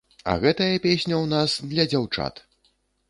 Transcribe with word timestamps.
А 0.31 0.33
гэтая 0.43 0.69
песня 0.85 1.15
ў 1.23 1.25
нас 1.35 1.59
для 1.75 1.85
дзяўчат. 1.93 2.43